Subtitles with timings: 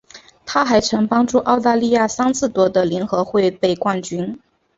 [0.47, 4.39] 她还曾帮助澳大利亚三次夺得联合会杯冠军。